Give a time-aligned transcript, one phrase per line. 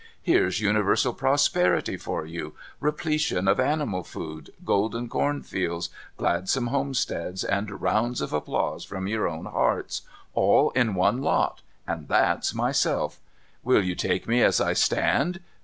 [0.19, 7.79] Here's uniwersal prosi)crity for you, repletion of animal food, golden cornfields, glad some homesteads, and
[7.83, 10.01] rounds of api)lause from your own hearts,
[10.33, 13.19] all in one lot, and that's myself,
[13.63, 15.39] ^^'ill you take me as I stand